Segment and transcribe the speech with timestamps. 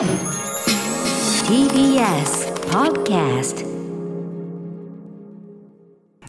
[0.00, 0.08] TBS
[2.70, 3.66] Podcast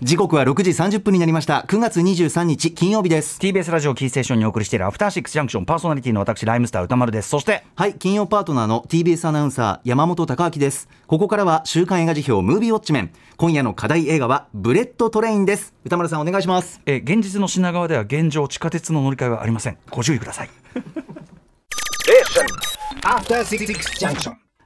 [0.02, 1.64] 時刻は6時30分になりました。
[1.70, 3.40] 9月23日金曜日です。
[3.40, 5.66] TBS ラジオキーステーションにお送りしているアフターシックスジャンクション。
[5.66, 7.30] パーソナリティの私ライムスター宇多丸です。
[7.30, 10.90] そしてはい金曜パートナーの TBS アナウンサー山本匡晃です。
[11.08, 13.14] ここからは週刊映画時評ムービーウォッチメン。
[13.38, 15.74] 今夜の課題映画はブレットトレインです。
[15.86, 16.82] 宇多丸さんお願いします。
[16.86, 19.78] えー現実の品川では現状地下鉄の乗り換えはありません。
[19.90, 20.50] ご注意ください.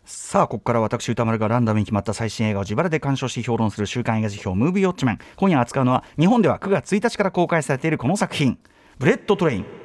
[0.04, 5.20] さあここから私宇多丸がランダムに決まった最新映画を自腹で鑑賞し評論する週刊映画時評ムービーウォッチメン。
[5.36, 8.60] 今夜扱うのは日本では9月1日から公開されているこの作品。
[9.00, 9.85] ブレットトレイン。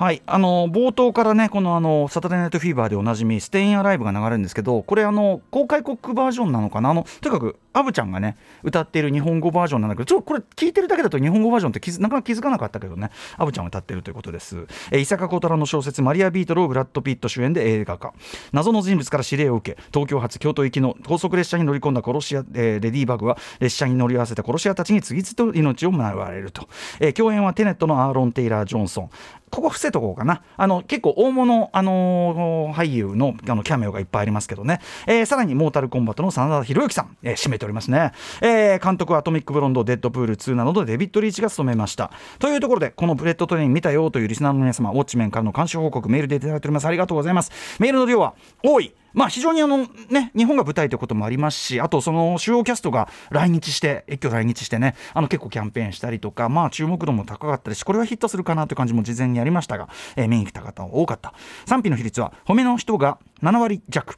[0.00, 14.66] はい、あの冒頭からね、このあのサタデーナイトフィーバーでおなじみ、ステインアライブが流れるんですけど、これ、あの公開国バージョンなのかな、あのとにかくアヴちゃんがね、歌っている日本語バージョンなんだけど、ちょっとこれ、聞いてるだけだと日本語バージョンって気なかなか気づかなかったけどね、アヴちゃんが歌ってるということです。
[14.90, 18.14] えー伊坂幸太郎の小説、マリア・ビートルをブラッド・ピット主演で映画化、
[18.54, 26.70] 謎の人物から指令を受け、東京発京都行きの高速列車に乗り込んだ殺し屋、えーレディーバグは、列車に乗り合わせた殺し屋たちに次々と命を狙われると、
[27.00, 29.10] えー共演はテネットのアーロン・テイラー・ジョンソン。
[29.50, 30.42] ここ伏せとこうかな。
[30.56, 34.80] あの結構大物、あのー俳優のあのキャメオがいっぱいありますけどね。
[35.06, 38.12] えーさらにモータルコンバットの真田広之さん、えー締めておりますね。
[38.40, 42.10] えー監督はアトミックブロンド、デッドプール2などでデビッド・リーチが務めました。
[42.38, 46.86] というところで、このブレットトレイン見たよというリスナーの皆様、ウォッチメンからの監視報告、メールでいただいております。
[46.86, 47.50] ありがとうございます。
[47.80, 48.94] メールの量は多い。
[49.12, 61.34] まあ、非常にあの、ね、日本が舞台ということもありますし、あとその主要キャストが来日して、一挙来日してね、あの結構キャンペーンしたりとか、まあ、注目度も高かったですし、これはヒットするかなという感じも事前にありましたが、えー見に来た方多かった。
[61.66, 64.16] 賛否の比率は、褒めの人が7割弱。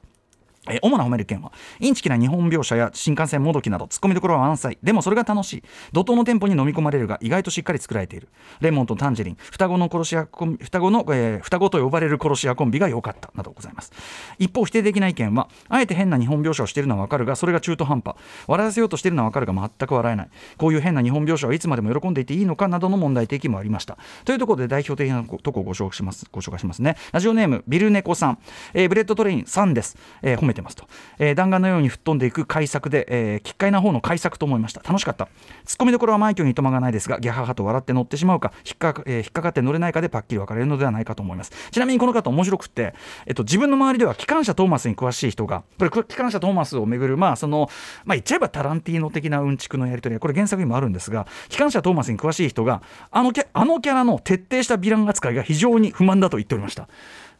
[0.68, 4.78] えー主な褒める件はインチキな日本描写や新幹線もどきなどツッコミどころは満載。
[4.82, 5.62] でもそれが楽しい。
[5.92, 8.28] 怒涛のテンポに飲み込まれるが意外としっかり作られている。
[8.60, 9.36] レモンとタンジェリン。
[9.38, 13.30] 双子の殺し屋コンビ双子の、えー双子と呼ばれる殺し屋コンビが良かった。
[13.34, 13.92] などございます。
[14.38, 18.14] 一方否定的な意見はあえて変な日本描写をしているのは分かるがそれが中途半端。
[18.46, 20.28] 笑わせようとしているのは分かるが全く笑えない。
[20.58, 23.98] こういう変な日本描写はいつまでも喜んでいていいのかなどの問題提起もありました。
[24.24, 26.96] というところで代表的なとこをご紹介しますご紹介しますね。
[27.12, 28.38] ラジオネームビルネコさん、
[28.74, 30.86] えーブレットトレイン3です、えー褒めてますと、
[31.18, 34.82] えー弾丸のように吹っ飛んでいく快作で、えー、奇怪な方の怪作と思いました。
[34.82, 35.28] 楽しかった。
[35.64, 41.52] ツッコミどころは枚挙にいとまがないですがギャハハと笑って乗ってしまうか引っかか,、えー引っかかって乗れないかでパッキリ分かれるのではないかと思います。
[41.70, 42.94] ちなみにこの方面白くって、
[43.26, 47.70] えっと、自分の周りでは機関車トーマスに詳しい人がこれ機関車トーマスをめぐるまあその
[48.04, 56.88] まあ言っちゃえばタランティーノ的なうんちくのやり取りこれ原作にもあるんですが機関車トーマスに詳しい人があのキャあのキャラの徹底したヴィラン扱いが非常に不満だと言っておりました。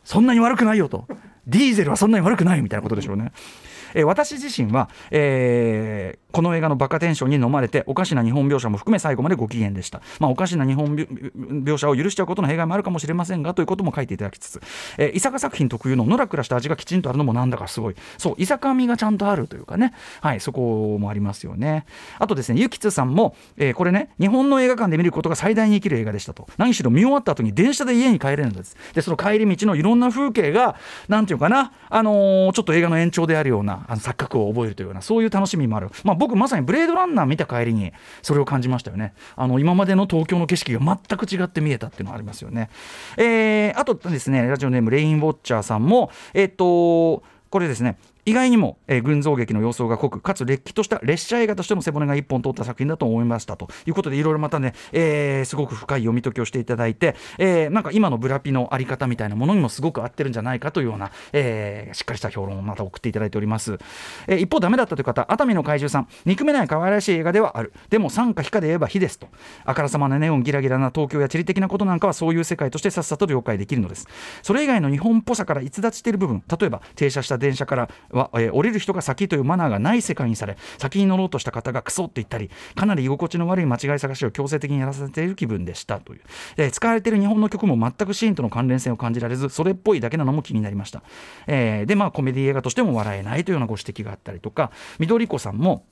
[0.05, 1.07] そんなに悪くないよと。
[1.47, 3.33] ディーゼルはそんなに悪くないみたいなことでしょうね。
[3.95, 14.63] えー私自身は、えーこの映画のバカテンションに飲まれておかしな日本描写も含め最後までご機嫌でした、まあ、おかしな日本描写を許しちゃうことの弊害もあるかもしれませんがということも書いていただきつつ、
[14.97, 17.95] えー、伊坂作品特有ののらくらした味がきちんとあるのもなんだかすごい。
[18.17, 19.93] そう伊坂味がちゃんとあるというかね、
[20.23, 21.85] はい、そこもありますよね。
[22.19, 26.49] あとですねゆきつさんも、えーこれね日本の映画館で見ることが最大に生きる映画でしたと。
[26.57, 28.75] 何しろ見終わった後に電車で家に帰れるんです。
[28.95, 30.77] でその帰り道のいろんな風景が
[31.09, 39.15] なんていうかな、あのーちょっと映画の延長であるようなあの錯覚を覚えるというようなそういう楽しみもある、まあ、僕まさにブレードランナー見た帰りにそれを感じましたよね。
[39.37, 42.71] あの今までの東京の景色が全く違って見えたっていうのはありますよね、
[43.17, 47.99] えーあとですねラジオネームレインウォッチャーさんもえっ、とこれですね。
[48.25, 53.69] 意外にも、えー群像劇の様相が濃くかつれっきとした列車映画としての背骨が一本通った作品だと思いましたと。
[53.87, 63.79] いうことでいろいろまたね、えーすごく深い読み解きをしていただいて、えーなんか今のブラピのあり方みたいなものにもすごく合ってるんじゃないかというような、えーしっかりした評論をまた送っていただいております、
[64.29, 66.09] えー一方ダメだったという方熱海の怪獣さん。
[66.25, 67.73] 憎めない可愛らしい映画ではある。
[67.91, 69.29] でも酸か非かで言えば非ですと。
[69.65, 74.07] あからさまなネオンギラギラな東京や地理的なことなんかはそういう世界としてさっさと了解できるのです。
[74.43, 86.21] それ以外の日本っぽさから逸脱している部分例えば停車した電車からは、えー降りる人が先というマナーがない世界にされ先に乗ろうとした方がクソって言ったりかなり居心地の悪い間違い探しを強制的にやらせている気分でしたという、
[86.57, 91.03] えー使われている日本の曲も全くシーンとの関連性を感じられずそれっぽいだけなのも気になりました、
[91.47, 95.85] えーでまあコメディ映画としても笑えないというようなご指摘があったりとか緑子さんも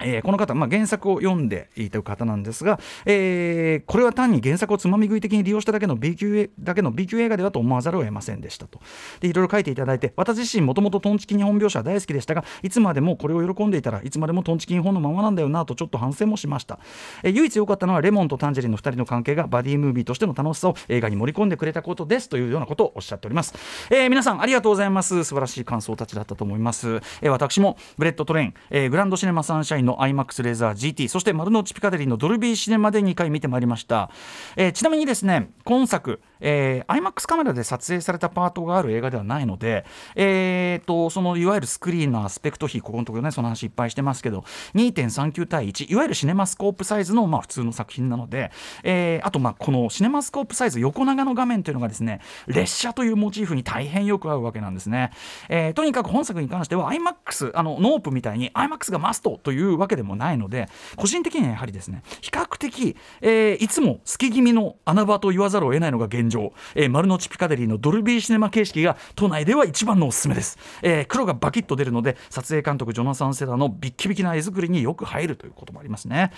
[0.00, 8.80] えーこの方、まあ、原作を読んでいた方なんですが、えーこれは単に原作をつまみ食い的に利用しただけの B 級だけの B 級映画ではと思わざるを得ませんでしたと。
[9.20, 16.78] でいろいろ書いていただいて私自身もともとトンチキ日本描写は大好きでしたがいつまでもこれを喜んでいたらいつまでもトンチキ日本のままなんだよなとちょっと反省もしました、
[17.22, 23.54] えー唯一良かったのはレモンとタンジェリンの2人の関係がバディムービーとしての楽しさを映画に盛り込んでくれたことですというようなことをおっしゃっております、
[23.90, 25.24] え皆さんありがとうございます。
[25.24, 34.10] 素晴らしい感想たちだったと思います、え私もブレットトレイン、えグランドシネマサンシャインの IMAX レーザー GT そして丸の内ピカデリーのドルビーシネマで2回見てまいりました、
[34.56, 39.84] えーちなみにですね今作、えー IMAX カメラで撮影されたパートがある映画ではないので、
[40.16, 44.44] えー、とそのいわゆるスクリーンのアスペクト比ここのところねその話いっぱいしてますけど
[44.74, 48.50] 2.39対1いわゆるシネマスコープサイズのまあ普通の作品なので、
[48.82, 55.12] えーあとまあこのシネマスコープサイズ横長の画面というのがですね列車というモチーフに大変よく合うわけなんですね、
[55.48, 76.32] えーとにかく本作に関しては IMAX あのノープみたいに IMAX がマストといううわけでもないので個人的にはやはりですね比較的、えーいつも好き気味の穴場と言わざるを得ないのが現状、えー丸の内ピカデリーのドルビーシネマ形式が都内では一番のおすすめです、えー黒がバキッと出るので撮影監督ジョナサン・セダのビッキビキな絵作りによく入るということもありますね。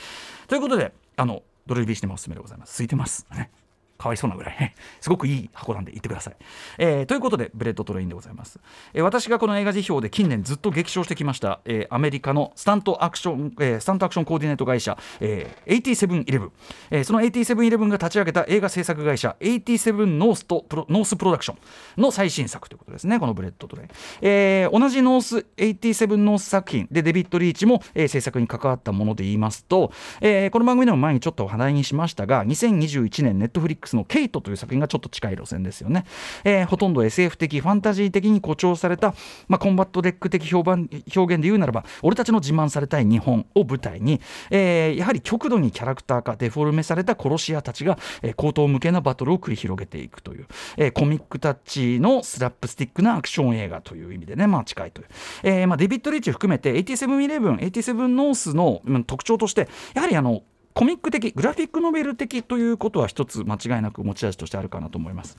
[0.49, 2.77] ということであのドルビーシネマおすすめでございます。
[2.77, 3.27] 空いてます。
[3.33, 3.51] ね。
[3.99, 4.75] かわいそうなぐらいね。
[5.01, 6.37] すごくいい箱なんで行ってください、
[6.79, 8.61] えーということでブレットトレインでございます、
[8.95, 16.51] えー私がこの映画時評で近年ずっと激賞してきました、えーアメリカのスタントアクション、えースタントアクションコーディネート会社、えー、8711、
[16.91, 21.55] えーその8711が立ち上げた映画制作会社87ノースとプロノースプロダクショ
[21.99, 23.89] ンの最新作ということですねこのブレットトレイン、
[24.23, 26.89] えー同じノース87ノース作品。
[26.91, 36.05] でデビッド・リーチも、えー制作に関わったもので言いますと、えーこの番組でも前にちょっと話題にしましたが2021年ネットフリックスの「ケイト」という作品がちょっと近い路線ですよね、
[36.45, 39.15] えーほとんど SF 的ファンタジー的に誇張された、
[39.49, 50.47] まあ、コンバット REC 的評判表現で言うならば俺たちの自慢されたい日本を舞台に、えーやはり極度にキャラクター化デフォルメされた殺し屋たちが、えー荒唐無稽なバトルを繰り広げていくという、
[50.77, 55.09] えーコミックタッチのスラップスティックなアクション映画という意味でね、まあ、近いという、
[55.43, 60.43] えーまあ、デビッド・リーチ含めて8711、87ノースの特徴としてやはりあの
[60.77, 65.39] コミック的グラフィックノベル的ということは一つ間違いなく持ち味としてあるかなと思います。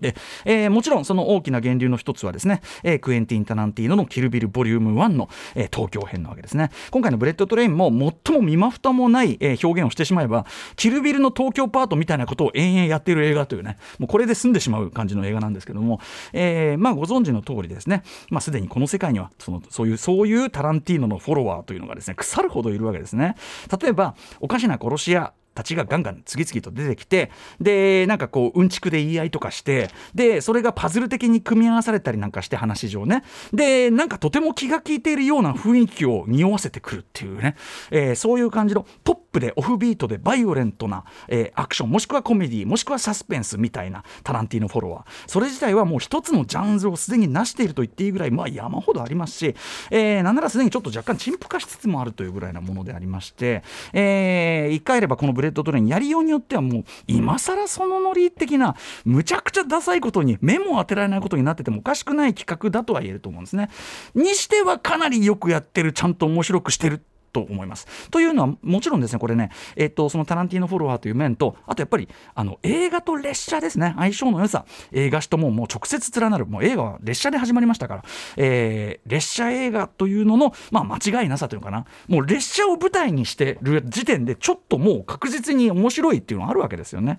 [0.00, 0.14] で
[0.44, 6.70] えーもちろんその大きな源流の一つはですね、えークエンティン・タランティーノの「キルビル・ボリューム1の」えー東京編なわけですね。
[6.90, 7.90] 今回の「ブレット・トレイン」も
[8.24, 10.46] 最も身も蓋もない、えー表現をしてしまえば
[10.76, 16.00] キルビルの東京パートみたいなことを延々やっている映画というねもうこれで済んでしまう感じの映画なんですけども、
[16.32, 23.36] えーまあ、ご存知の通りですね、まあ、すでにこの世界にはそのそういうそういうタランティーノのフォロワーというのがですね腐るほどいるわけですね。
[23.80, 27.30] 例えばおかしな殺し屋たちがガンガン次々と出てきて
[27.60, 33.22] でなんかこううんちくで言い合いとかしてでそれがパズル的に組み合わされたりなんかして話上ね。
[33.52, 37.56] でなんかとても気が利いているような雰囲気を匂わせてくるっていうね、
[37.90, 49.54] えーそういう感じのポップでオフビートでバイオレントな、えーアクションもしくはコメディもしくはサスペンスみたいなタランティーノフォロワーそれ自体はもう一つのジャンルをすでに成していると言っていいぐらいまあ山ほどありますし、
[49.90, 63.70] えーなんならすでにちょっと若干陳腐化しつつもあるというぐらいなものでありまして、えー、言い換えればこのブレットトレインやりようによってはもう今更そのノリ的なむちゃくちゃダサいことに目も当てられないことになっててもおかしくない企画だとは言えると思うんですね。
[64.14, 67.02] にしてはかなりよくやってるちゃんと面白くしてる
[67.34, 67.86] と思います。
[68.10, 78.04] というのはもちろんですねこれね、えっとそのタランティーノフォロワーという面とあとやっぱりあの映画と列車ですね相性の良さ映画史とももう直接連なるもう映画は列車で始まりましたから、
[78.36, 87.18] えー列車映画というのの、まあ、間違いなさというのかなもう列車を舞台にしてる時点でちょっともう確実に面白いっていうのがあるわけですよね。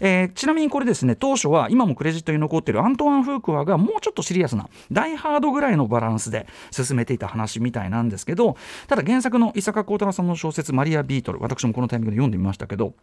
[0.00, 8.56] えーちなみにこれですね当初は今もクレジットに残っているアントワン・フークワがもうちょっとシリアスなダイハードぐらいのバランスで進めていた話みたいなんですけど
[8.86, 12.94] ただ原作の伊坂幸太郎さんの小説「マリア・ビートル」私もこのタイミングで読んでみましたけど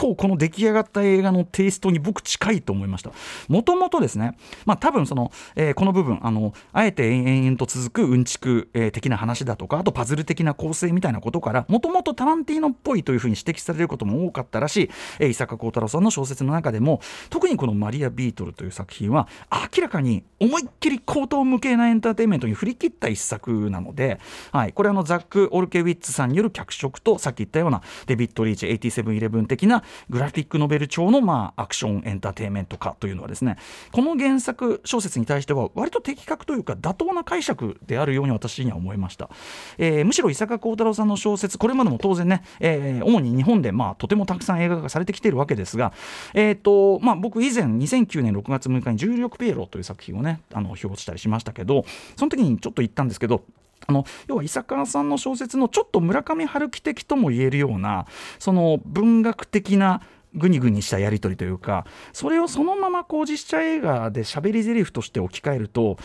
[0.00, 3.12] 構この出来上がった映画のテイストに僕近いと思いました。
[3.48, 14.90] もともとですねまあ多分その、えーこの部分あのあえて延々と続くうんちく、えー的な話だとかあとパズル的な構成みたいなことからもともとタランティーノっぽいというふうに指摘されることも多かったらしい、
[15.20, 19.28] えー伊坂幸太郎さんの小説の中でも特にこの「マリア・ビートル」という作品は
[19.74, 24.18] 明らかに思いっきり口頭無形なエンターテインメントに振り切った一作なので、
[24.52, 33.56] はい、これあのザック・オルケウィッツさんによる脚色とさっき言ったようなデビッド・リーチ8711的なグラフィックノベル調の、まあ、アクションエンターテインメント化というのはですね
[33.92, 39.30] この原作小説に対しては割と的確というか妥当な解釈であるように私には思いました、
[39.78, 45.92] えーむしろ伊坂幸太郎さんの小説これまでも当然ね、えー主に日本で、まあ、とてもたくさん映画化されてきているわけですが、
[46.34, 51.84] えーとまあ、僕以前2009年6月6日に「重力ピエロ」という作品をねあの表したりしましたけど
[52.16, 53.44] その時にちょっと言ったんですけど
[53.90, 58.06] あの要は伊坂さんの小説のちょっと村上春樹的とも言えるような
[58.38, 60.00] その文学的な
[60.32, 65.98] グニグニしたやり取りというかそれをそのままこう実写映画で喋り台詞として置き換えると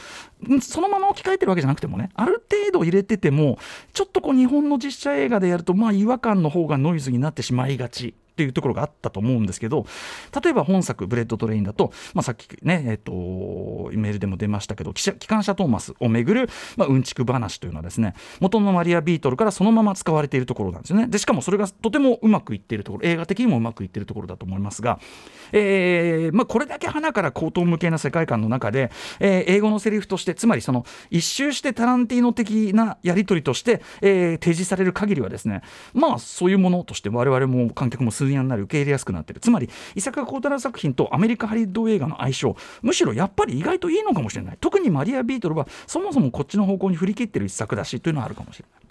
[0.62, 3.60] そのまま置き換えてるわけじゃなくてもねある程度入れてても
[3.94, 8.16] ちょっとこう日本の実写映画でやるとまあ違和感の方がノイズになってしまいがち。
[8.36, 9.86] っていうところがあったと思うんですけど
[10.44, 21.08] 例えば本作「ブレットトレイン」だと、まあ、さっきね、えーと、メールでも出ましたけど機関車トーマスをめぐる、まあ、うんちく話というのはですね元のマリア・ビートルからそのまま使われているところなんですよね。
[21.08, 25.00] でしかもそれがとてもうまくいっているところ映画的にもうまくいっているところだと思いますが、
[25.52, 35.62] えーまあ、これだけ花から高等無形な世界観の中で、えー、英語のセリフとしてつまりその一周してタランティーノ的なやり取りとして、えー、提示される限りはですね
[35.94, 48.85] まあそういうものとして我々も観客も数年になり受け入れやすくなってるつまり伊坂幸太郎作品とアメリカハリウッド映画の相性むしろやっぱり意外といいのかもしれない特にマリア・ビートルはそもそもこっちの方向に振り切ってる一作だしというのはあるかもしれない。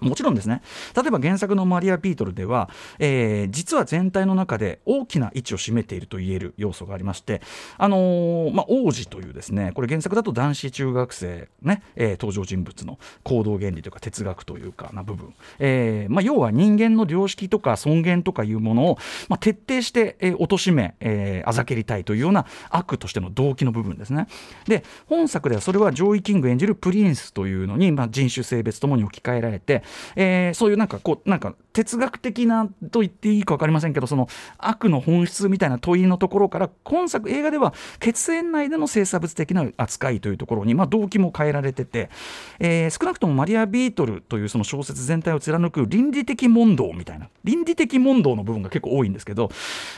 [0.00, 0.62] もちろんですね。
[0.94, 7.42] 例えば原作のマリア・ビートルでは、えー、実は全体の中で大きな位置を占めていると言える要素がありまして、
[7.78, 18.98] あのー、まあ、王子というですねこれ原作だと男子中学生ね、えー、登場人物の行動原理というか哲学というかな部分、えーまあ、要は人間の良識とか尊厳とかいうものを、
[19.28, 24.28] まあ、徹底して、えー、貶め、えー、あざけりたいというような悪としての動機の部分ですね。
[24.66, 29.82] で本作ではそれはジョイ・キング演じるプリンスというのに、まあ、人種性別ともに置き換えられて
[30.16, 34.28] えー、そういうなんかこうなんか哲学的なと言っていいか分かりませんけどその
[34.58, 42.10] 悪の本質みたいな問いのところから今作映画では血縁内での性差別的な扱いというところに、まあ、動機も変えられてて、
[42.58, 49.50] えー、少なくともマリア・ビートルというその小説全体を貫く倫理的問答みたいな倫理的問答の部分が結構多いんですけど、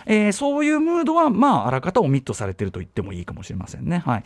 [0.07, 3.99] えー、そういうムードはまああらかたオミットされてると言ってもいいかもしれませんね。
[3.99, 4.25] はい、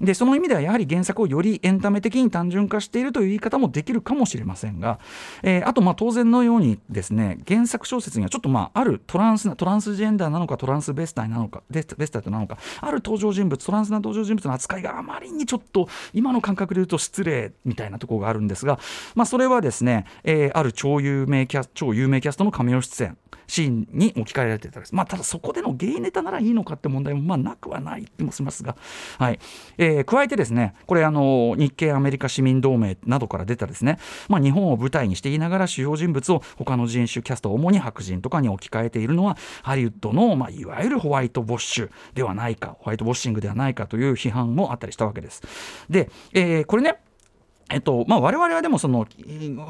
[0.00, 4.98] でその意味ではやはり原作をよりエンタメ的に単純化しているという言い方もできるかもしれませんが、
[5.42, 18.78] えー、あとまあ当然のようにですね原作小説にはちょっとまああるトランストランスジェンダーなのかトランスベスタイなのかベスタイなのかある登場人物トランスな登場人物の扱いがあまりにちょっと今の感覚で言うと失礼みたいなところがあるんですが、
[19.14, 23.16] まあ、それはですね、えー、ある超有名キャ超有名キャストのカメオ出演。
[23.52, 28.76] シーンに置き換えられてたです、まあ、ただそこでのゲイネタならいいのかって問題もまあなくはない気もしますが、
[29.18, 29.38] はい。
[29.76, 45.42] えー、加えてですねこれあの日系アメリカ市民同盟などから出たですね、まあ、日本を舞台にしていながら主要人物を他の人種キャスト主に白人とかに置き換えているのはハリウッドの、まあ、いわゆるホワイトボッシュではないかホワイトボッシングではないかという批判もあったりしたわけです。
[45.90, 46.96] で、えー、これね
[47.72, 49.06] えっとまあ、我々はでもその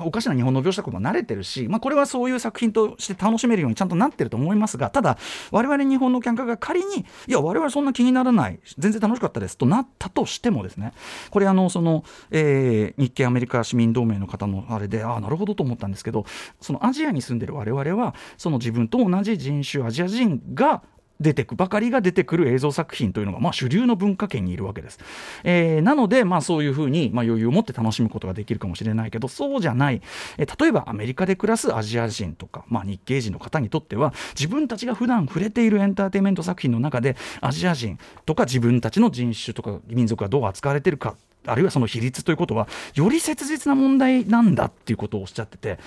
[0.05, 5.19] おかしな日本の描写こと慣れてるし、まあ、これはそういう作品として楽しめるようにちゃんとなってると思いますがただ
[5.51, 10.93] 我々日本のキャンカーが仮にいや我々そんな気にならない全然楽しかったですとなったとしてもですね
[11.31, 16.25] これあのその、えー、日系アメリカ市民同盟の方のあれでああなるほどと思ったんですけど
[16.61, 20.83] そのアジアに住んでる我々はその自分と同じ人種アジア人が
[21.23, 24.99] 出てくばかりが出てくる映像作品というのが、まあ、主流の文化圏にいるわけです。
[25.45, 30.03] えー、なので、まあ、そういうふうに、まあ、余裕を持って楽しむことができるかもしれないけどそうじゃない、
[30.39, 45.79] えー、例えばアメリカで暮らすアジア人とか、まあ、日系人の方にとっては自分たちが普段触れているエンターテインメント作品の中でアジア人とか自分たちの人種とか民族がどう扱われてるかあるいはその比率ということはより切実な問題なんだっていうことをおっしゃってて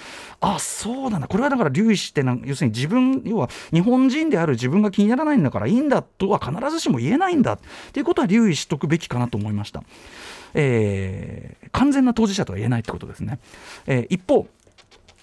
[0.42, 7.60] あそうなんだこれはだから留意してな要するに自分要は日本人である自分が気にならないんだからいいんだとは必ずしも言えないんだっ
[7.94, 9.84] ていうことは留意しとくべきかなと思いました。
[10.58, 13.40] えー、完全な当事者とは言えないってことですね。
[13.88, 14.48] えー、一方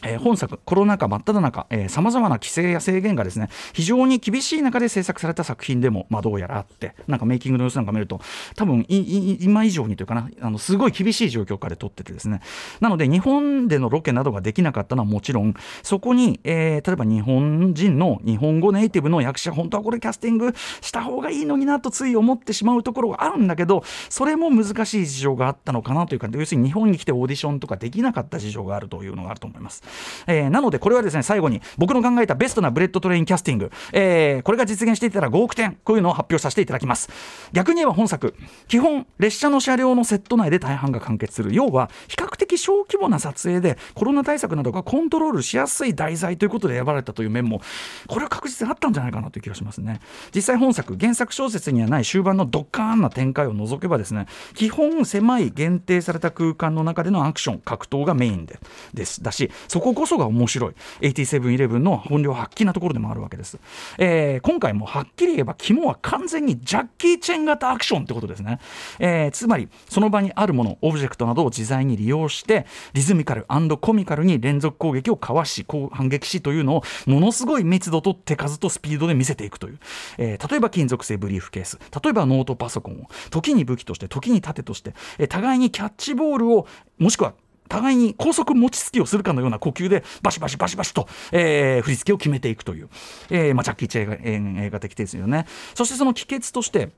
[0.02, 8.20] えー、本作、コロナ禍真っ只中、さまざまな規制や制限がですね非常に厳しい中で制作された作品でも、まあ、どうやらあって、なんかメイキングの様子なんか見ると、
[8.56, 12.40] 多分今以上にというかな、あのすごい厳しい状況下で撮っててですね、
[12.80, 29.82] なので、日本でのロケなどができなかったのはもちろん、そこに、えー、例えば日本人の日本語ネイティブの役者、本当はこれ、キャスティングした方がいいのになとつい思ってしまうところがあるんだけど、それも難しい事情があったのかなというか、要するに日本に来てオーディションとかできなかった事情があるというのがあると思います。
[30.26, 37.08] えー、なのでこれはですね最後に僕の考えたベストなブレットトレインキャスティング、えー、これが実現していたら5億点こういうのを発表させていただきます。
[37.52, 38.34] 逆に言えば本作
[38.68, 41.54] 基本列車の車両のセット内で大半が完結する。
[41.54, 47.60] 要は比較的小規模な撮影でコロナ対策などがコントロールしやすい題材ということで選ばれたという面も
[48.06, 50.00] これは確実にあったんじゃないかなという気がしますね。
[50.34, 58.58] 実際本作原作小説にはない終盤のドッカーンな展開を除けばですね基本狭い限定された空間の中でのアクション格闘がメインで
[58.94, 59.22] です。
[59.22, 60.74] だしそここそが面白い。
[61.02, 63.58] 8711の本領発揮なところでもあるわけです、
[63.98, 68.60] えー、今回もはっきり言えば肝は完全にジャッキー・チェン型アクションってことですね、
[68.98, 73.46] えー、つまりその場にあるものオブジェクトなどを自在に利用してリズミカル
[73.80, 79.78] コミカルに連続攻撃をかわし反撃しというのをものすごい密度と手数とスピードで見せていくという、
[80.18, 81.78] えー、例えば金属製ブリーフケース。
[82.02, 83.08] 例えばノートパソコンを。
[83.30, 86.66] 時に武器として時に盾として、えー、互いにキャッチボールを
[86.98, 87.34] もしくは
[87.68, 92.88] 互いに高速餅つきをするかのような呼吸でバシバシバシバシと、えー振り付けを決めていくという、
[93.30, 95.46] えーまあ、ジャッキー・チェン映画的ですよね。
[95.74, 96.90] そしてその帰結として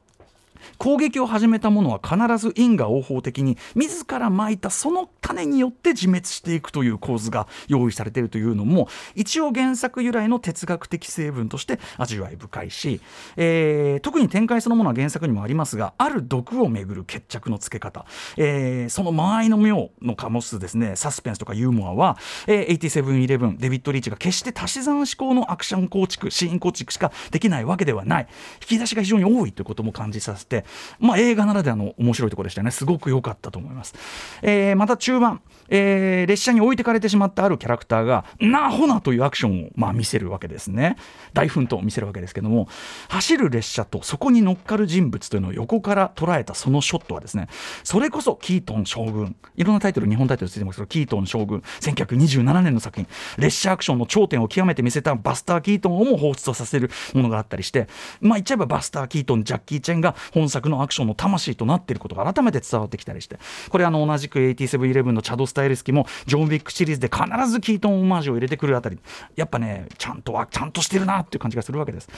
[0.78, 13.00] 攻撃を始めた者は必ず因果応報的に自らまいたその種によって自滅していくという構図が用意されているというのも一応原作由来の哲学的成分として味わい深いし、
[13.36, 18.04] えー特に展開そのものは原作にもありますがある毒をめぐる決着のつけ方、
[18.36, 28.28] えーその間合いの妙の醸すですねサスペンスとかユーモアは、えー、8711デビッド・リーチが決して足し算思考のアクション構築シーン構築しかできないわけではない。
[28.60, 30.53] 引き出しが非常に多いということも感じさせて、
[31.00, 32.70] まあ、映画ならではの面白いところでしたね。
[32.70, 33.94] すごく良かったと思います、
[34.42, 40.96] えーまた中盤、えー列車に置いてかれてしまったあるキャラクターがなほなというアクションを、まあ、見せるわけですね。
[41.32, 42.68] 大奮闘を見せるわけですけども
[43.08, 47.48] 走る列車とそこに乗っかる人物というのを横から捉えたそのショットはですね
[47.82, 49.36] それこそキートン将軍。
[49.56, 51.62] いろんなタイトル日本タイトルついてますけどキートン将軍。
[51.80, 53.06] 1927年の作品。
[53.38, 57.88] 列車アクションの頂点を極めて見せたバスター・キートンをも彷彿とさせるものがあったりして
[58.20, 63.38] まあ言っちゃえばバスター・キートンジャッキー・チェンが本本作のアクションの魂となっていることが改めて伝わってきたりして
[63.70, 68.98] これあの同じく8711のチャド・スタイルスキーもジョン・ウィックシリーズで必ずキートンオマージュを入れてくるあたり。
[69.36, 72.08] やっぱねちゃんとはちゃんとしてるなっていう感じがするわけです。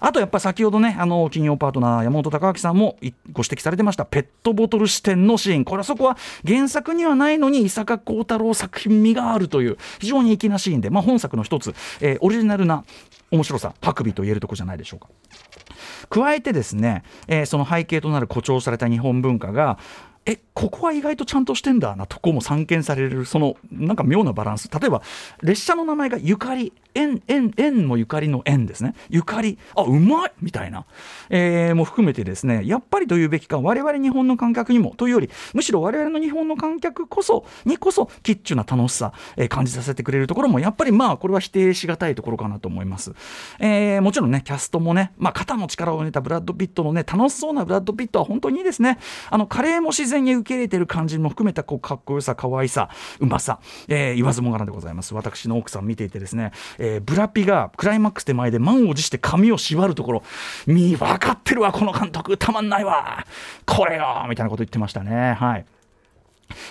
[0.00, 2.96] あとやっぱ先ほどねあの金曜パートナー山本隆明さんも
[3.32, 5.64] ご指摘されてましたペットボトル視点のシーン。
[5.64, 12.84] これはそこは原作にはないのに伊坂幸太郎作品味があるという非常に粋なシーンで、まあ、本作の一つ、えーオリジナルな
[13.32, 15.08] 面白さ白尾と言えるとこじゃないでしょうか。
[16.12, 19.78] 加えてですね、えーその背景となる誇張された日本文化が
[20.26, 24.68] えここは意外とちゃんとしてんだなとこも散見されるそのなんか妙なバランス。
[24.70, 25.02] 例えば
[25.42, 26.72] 列車の名前がゆかり。
[26.94, 28.94] 縁縁縁もゆかりの縁ですね。
[29.08, 29.58] ゆかり。
[29.76, 30.32] あうまい！
[30.40, 30.84] みたいな、
[31.30, 43.12] えーも含めてですねやっぱりというべきか我々日本の観客にもというよりむしろ我々の日本の観客こそにこそキッチュな楽しさ、えー感じさせてくれるところもやっぱりまあこれは否定しがたいところかなと思います、
[43.58, 48.98] えーもちろんねキャストもね、まあ、肩の力を入れたブラッド・ピットのね楽しそうなブラッド・ピットは本当にいいですね。
[49.30, 52.88] あのカレーも自然に受け入れてる感じも含めたこうかっこよさ可愛さ
[53.20, 55.14] うまさ、えー言わずもがなでございます。
[55.14, 56.52] 私の奥さん見ていてですね、
[56.84, 60.22] えーブラピがクライマックス手前で満を持して髪を縛るところ
[60.66, 62.36] み分かってるわこの監督。
[62.36, 63.24] たまんないわ。
[63.64, 65.34] これよみたいなこと言ってましたね。
[65.34, 65.64] はい。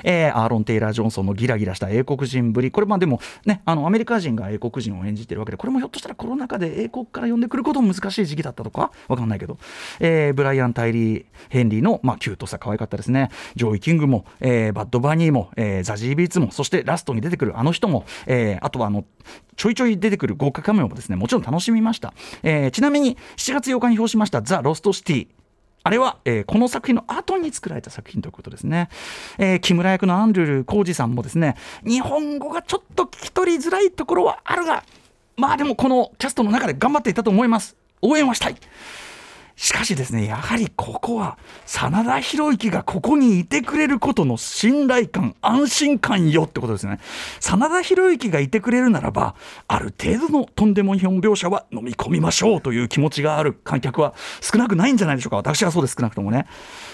[0.03, 9.57] えーアーロン・テイラー・ジョンソンのギラギラした英国人ぶり、これ、まあでもね、あのアメリカ人が英国人を演じてるわけで、これもひょっとしたらコロナ禍で英国から呼んでくることも難しい時期だったとか、わかんないけど、
[10.00, 19.05] えーブライアン・タイリー・ヘンリーの、まあ、キュートさ、可愛かったですね、ジョイ・キングも、えーバッド・バニーも、えーザジー・ビーツも、そしてラストに出てくるあの人も、えーあとはあの
[19.55, 22.13] ちょいちょい出てくる豪華カメオもですね、もちろん楽しみました。
[22.44, 25.27] えーちなみに、7月8日に表しました、ザ・ロスト・シティ。
[25.83, 28.89] あれは、えーこの作品の後に作られた作品ということですね。
[29.37, 34.83] えー木村役のアンドゥル浩二さんもですね、日本語がちょっと聞き取りづらいところはあるが、
[35.37, 37.75] まあでもこのキャストの中で頑張っていたと思います。
[38.01, 38.55] 応援はしたい。
[39.61, 47.00] しかしですね、やはりここは、真田広之がここにいてくれることの信頼感、安心感よってことですね。
[47.39, 49.35] 真田広之がいてくれるならば、
[49.67, 55.35] ある程度のとんでも日本描写は飲み込みましょうという気持ちがある観客は少なくないんじゃないでしょうか。
[55.35, 56.47] 私はそうです、少なくともね。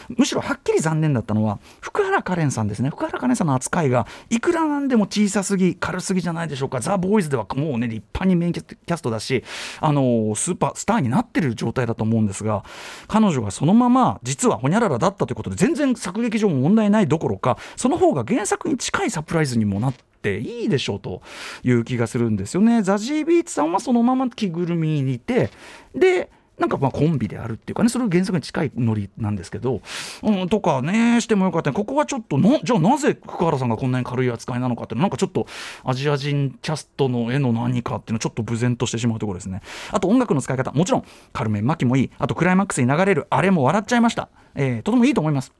[0.09, 2.89] むしろはっきり残念だったのは、福原カレンさんですね。
[2.89, 6.79] 福原カレンさんの扱いが、いくらなんでも小さすぎ、軽すぎじゃないでしょうか。
[6.79, 9.43] ザ・ボーイズではもうね、立派にメインキャストだし、
[9.79, 12.63] あのスーパースターになってる状態だと思うんですが、
[13.07, 21.21] 彼女がそのまま、実はほにゃららだったということで、全然作劇上も問題ないどころか、その方が原作に近いサプライズにもなって、いいでしょうと
[21.63, 22.81] いう気がするんですよね。
[22.81, 25.51] ザジービーツさんはそのまま着ぐるみにいて
[25.95, 29.81] でなんかまあコンビであるっていうかねそれ原作に近いノリなんですけど、
[30.23, 31.69] うん、とかねしてもよかった。
[31.69, 35.45] ねここはちょっとなじゃあなぜ福原さんがこんなに軽い扱いなのかっていうのなんかちょっと
[35.83, 39.61] アジア人キャストの絵の何かっていうのはちょっと無然としてしまうところですね。
[39.91, 42.11] あと音楽の使い方もちろんカルメン・マキもいい。
[42.17, 45.53] あとクライマックスに流れるあれも笑っちゃいました、えーとてもいいと思います。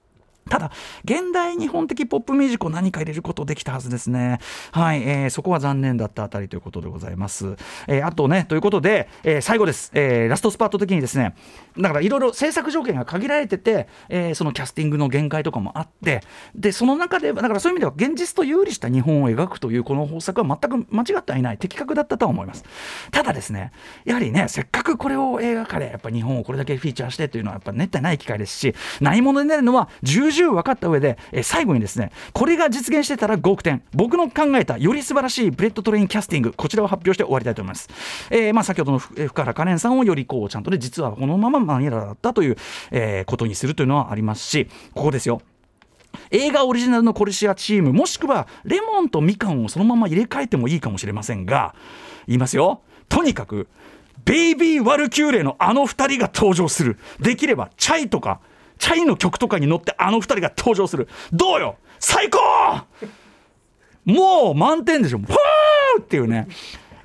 [0.47, 0.71] ただ、
[1.03, 4.39] 現代日本的ポップミュージックを何か入れることできたはずですね。
[4.71, 7.55] はい、えーそこは残念だったあたりということでございます。
[7.87, 11.35] えーあとね、ということで、えー最後です、えーラストスパート的にですね、
[11.77, 16.21] だからいろいろ制作条件が限られてて、えーそのキャスティングの限界とかもあって、
[16.55, 22.63] で、その中で、だからそういう意味では現実と遊離した日本を描くというこの方策は全く間違ってはいない、的確だったとは思います。
[23.11, 23.71] ただですね、
[24.05, 37.89] やはりね、せっかくこれを映画化で、やっぱ日本をこれだけフィーチャーしてというのは、やっぱめったにない機会ですし、ないものになるのは重々分かった上で、え最後にですね、これが実現してたら5億点、僕の考えたより素晴らしいブレットトレインキャスティング、こちらを発表して終わりたいと思います。
[38.29, 42.57] えーまあ、先ほどのえ福原カレンさんをよりこう、ちゃんとね、実はこのままマニラだったという、
[42.91, 45.41] えーことにするというのはありますし、ここですよ。
[46.31, 51.75] 映画オリジナルのコルシアチームもしくはレモンとみかんをそのまま入れ替えてもいいかもしれませんが
[52.27, 53.67] 言いますよとにかく
[54.25, 58.41] ベイビー・ワルキューレのあの2人が登場するできればチャイとか
[58.77, 61.07] チャイの曲とかに乗ってあの2人が登場する。
[61.31, 61.77] どうよ？
[61.99, 62.39] 最高！
[64.05, 65.19] もう満点でしょ。
[65.19, 66.01] フー！
[66.01, 66.47] っていうね。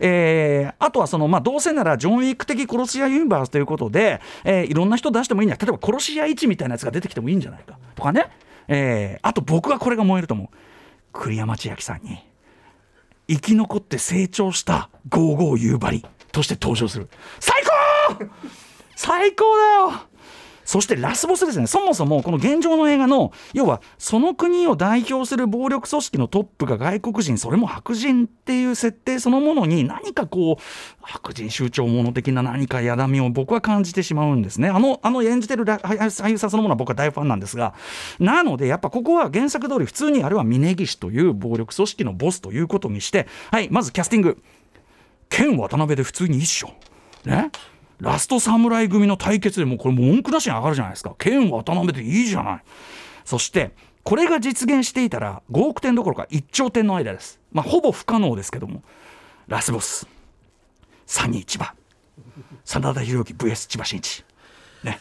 [0.04, 5.66] えー、あとはその、まあ、どうせならジョン・ウィーク的殺し屋ユニバースということで、えー、いろんな人出してもいいんじゃない。
[5.66, 8.28] 例えば殺し屋1みたいなやつが出てきてもいいんじゃないかとかね、
[8.66, 10.48] えー、あと僕はこれが燃えると思う。
[11.12, 12.18] 栗山千明さんに
[13.28, 17.08] 生き残って成長したゴーゴー夕張として登場する。
[17.38, 17.62] 最
[18.18, 18.26] 高！
[18.96, 19.92] 最高だよ！
[20.72, 30.62] そしてラスボスですね、そもそもこの現状の映画の、要はその国を代表する暴力組織のトップが外国人、それも白人っていう設定そのものに、何かこう、
[31.02, 34.70] 白人酋長者的な何かやだみを僕は感じてしまうんですね。
[34.70, 37.74] あの、あの演じてる俳優さんそのものは僕は大ファンなんですが、
[38.18, 44.42] なので、やっぱここは原作通り、普通にあれは峯岸という暴力組織のボスということにして、はい、まずキャスティング。
[45.28, 46.70] 剣渡辺で普通に一緒。
[47.26, 47.50] ね？
[48.02, 51.14] ラスト侍組の対決でもこれ文句なしに上がるじゃないですか。
[51.18, 52.62] 剣渡辺でいいじゃない。
[53.24, 53.70] そして
[54.02, 57.40] これが実現していたら5億点どころか1兆点の間です。
[57.52, 58.82] まあほぼ不可能ですけども。
[59.46, 60.08] ラスボス。
[61.06, 61.76] サニー千葉。
[62.64, 64.24] 真田広之 VS 千葉真一。
[64.82, 64.98] ね。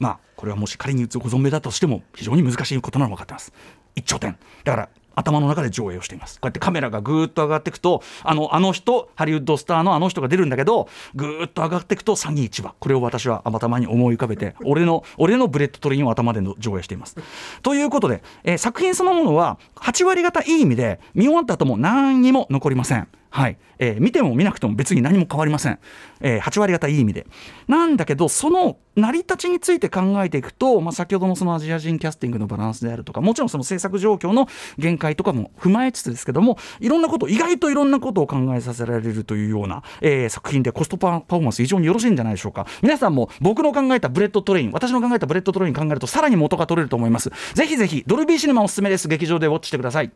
[0.00, 3.52] まあこれはもし仮に打つご存命だとしても非常に難しいことなの分かってます。
[3.94, 4.36] 1兆点。
[4.64, 6.40] だから頭の中で上映をしています。
[6.40, 17.16] こうやってカメラがぐーっと上がっていくとあのあの人ハリウッドスターのあの人が出るんだけどぐーっと上がっていくとサニー千葉これを私は頭に思い浮かべて俺の俺のブレットトレインを頭での上映しています。
[17.62, 23.08] ということで、えー、作品そのものは8割方いい意味で見終わった後も何にも残りません。
[23.32, 25.78] はい、えー、見ても見なくても別に何も変わりません、
[26.20, 27.26] えー、8割方いい意味で。
[27.66, 42.66] なんだけどその成り立ちについて考えていくと、まあ、先ほどのそのアジア人キャスティングのバランスであるとかもちろんその制作状況の限界とかも踏まえつつですけどもいろんなこと意外といろんなことを考えさせられるというような、えー、作品でコストパフォーマンス非常によろしいんじゃないでしょうか。
[42.82, 47.30] 皆さんも僕の考えたブレットトレイン私の考えたブレットトレイン考えるとさらに元が取れると思います。
[47.54, 49.08] ぜひぜひドルビーシネマおすすめです。
[49.08, 50.12] 劇場でウォッチしてください。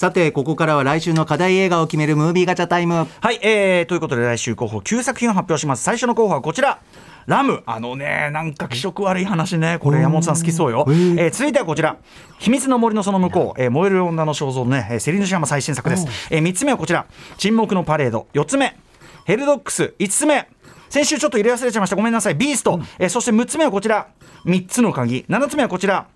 [0.00, 3.06] さてここからは来週の課題映画を決めるムービーガチャタイム。
[3.20, 5.82] はい、えー、ということで来週候補9作品を発表します。
[5.82, 6.80] 最初の候補はこちら。
[7.26, 7.62] ラム。
[7.66, 9.76] あのねなんか気色悪い話ね。
[9.78, 11.98] これ山本さん好きそうよ、えー、えー、続いてはこちら。
[12.38, 17.04] 秘密の森のその向こう、えー、燃える女の肖像のね、えー、セリヌシアマ最新作です、えー、3つ目はこちら。
[17.36, 18.26] 沈黙のパレード。
[18.32, 18.78] 4つ目。
[19.26, 19.92] ヘルドックス。
[19.98, 20.48] 5つ目。
[20.88, 21.96] 先週ちょっと入れ忘れちゃいました。
[21.96, 22.34] ごめんなさい。
[22.36, 24.08] ビースト、うん、えー、そして6つ目はこちら。
[24.46, 25.26] 3つの鍵。
[25.28, 26.06] 7つ目はこちら。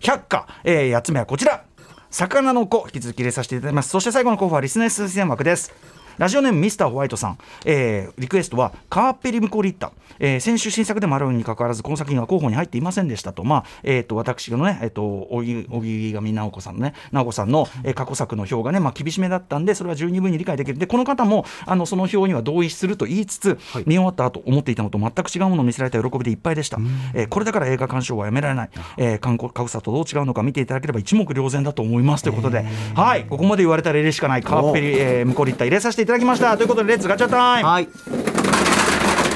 [0.00, 1.64] 百花、えー、8つ目はこちら
[2.14, 3.88] 魚の子引き続き入れさせていただきます。
[3.88, 5.72] そして最後の候補はリスネス推薦枠です。
[6.18, 20.78] ラジオネームミスターホワイトさん、えー、リクエストはカーペリムコリッタ、えー、先週新作でもあるにかかわらずこの作品は候補に入っていませんでしたと、まあえーと、私のね、えーと、荻上直子さんのね直子さんの、えー、過去作の表がね、まあ、厳しめだったんでそれは十二分に理解できる。
[20.78, 26.78] でこの方もあのその表には同意すると言いつつ、はい、見終わった後思っていたのと全く違うものを見せられた喜びでいっぱいでした、
[27.14, 33.24] えー、これだから映画鑑賞はやめられない、えー、過去作とどう違うのか見ていただければ一目瞭然だと思いますということで、はい。
[33.24, 34.42] ここまで言われたら入れしかない。
[34.42, 36.54] カーペリ、えー、ムコリッタ入れさせていただきました。
[36.58, 37.88] ということで Let's ガチャ time、はい。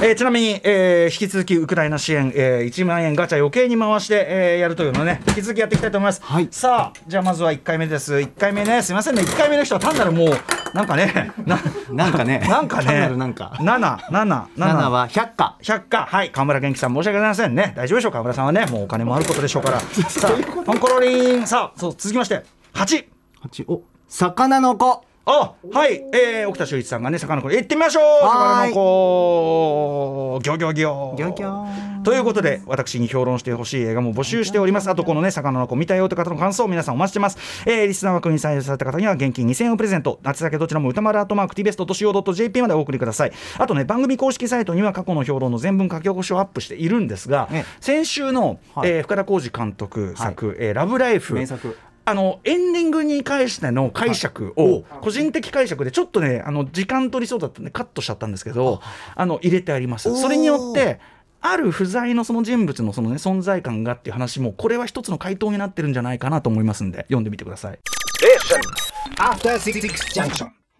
[0.00, 8.14] えー、ちなみに、えー、引き続きウクライナ支援、えー、1万円ガチャ余計に回して、えー、やるというのをね引き続きやっていきたいと思います、はい、さあじゃあまずは1回目です。
[8.14, 8.82] 1回目ね。
[8.82, 9.22] すいませんね。
[9.22, 10.28] 1回目の人は単なるもう
[10.74, 11.58] なんかねな
[11.90, 12.38] なんかね。
[12.40, 13.08] なんかね。
[13.08, 13.54] なんか。
[13.58, 15.56] 7 7 7は100か。
[15.62, 16.06] 100か。
[16.06, 16.30] はい。
[16.30, 17.72] 川村元気さん申し訳ございませんね。
[17.74, 18.12] 大丈夫でしょう。
[18.12, 18.66] 川村さんはね。
[18.66, 19.80] もうお金もあることでしょうから。
[20.10, 21.46] さあコンコロリン。
[21.46, 22.44] さあそう続きまして。
[22.74, 23.04] 8
[23.50, 28.02] 8お魚の子あはい、えー、沖田修一さんがね魚の子行ってみましょう。
[28.22, 30.40] 魚の子。
[30.42, 31.16] ギョギョギョ。
[31.16, 32.02] ギョギョ。
[32.02, 34.88] ということで私に評論してほしい映画も募集しております。
[34.88, 40.18] あとこのね魚の子見たよという方の感想を皆さんお待ちしてます、えー、リスナー枠に採用された方には現金2000円をプレゼント。
[40.22, 43.32] 夏だけどちらも歌丸アートマーク TBS.CO.JP までお送りください。
[43.58, 51.76] あとね番組公式サイトには過去の評論の全文書き起こしをアップしているんですが、ね、先週の、はい、えー、深田浩二監督作、はい、えー、ラブライフ」名作
[52.08, 58.80] あのエンディングに関しての解釈を個人的解釈でちょっとねあの時間取りそうだったんでカットしちゃったんですけど
[59.14, 60.16] あの入れてあります。
[60.16, 61.00] それによって
[61.42, 67.78] ある不在のその人物のその、ね、存在感がっていう話もこれは一つの回答になってるんじゃないかなと思いますんで読んでみてください。